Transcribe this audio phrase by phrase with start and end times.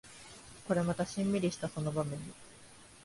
[0.67, 2.33] これまたシンミリしたその場面に